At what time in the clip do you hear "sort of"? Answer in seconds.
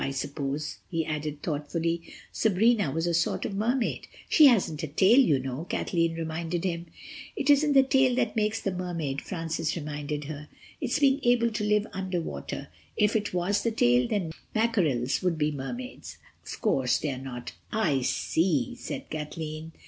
3.13-3.53